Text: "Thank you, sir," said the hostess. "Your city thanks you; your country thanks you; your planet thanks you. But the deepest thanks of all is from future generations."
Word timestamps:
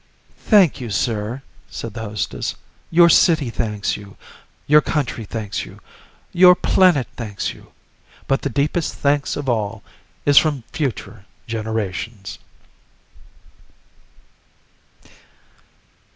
"Thank 0.47 0.81
you, 0.81 0.89
sir," 0.89 1.43
said 1.69 1.93
the 1.93 2.01
hostess. 2.01 2.55
"Your 2.89 3.07
city 3.07 3.51
thanks 3.51 3.95
you; 3.95 4.17
your 4.65 4.81
country 4.81 5.25
thanks 5.25 5.63
you; 5.63 5.79
your 6.33 6.55
planet 6.55 7.07
thanks 7.17 7.53
you. 7.53 7.71
But 8.27 8.41
the 8.41 8.49
deepest 8.49 8.95
thanks 8.95 9.35
of 9.35 9.47
all 9.47 9.83
is 10.25 10.39
from 10.39 10.63
future 10.71 11.25
generations." 11.45 12.39